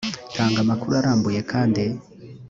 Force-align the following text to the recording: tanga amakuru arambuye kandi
tanga 0.35 0.57
amakuru 0.63 0.93
arambuye 1.01 1.39
kandi 1.51 1.83